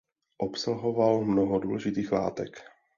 Obsahoval 0.37 1.25
mnoho 1.25 1.59
důležitých 1.59 2.11
látek. 2.11 2.57